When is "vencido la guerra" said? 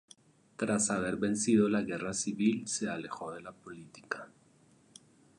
1.17-2.15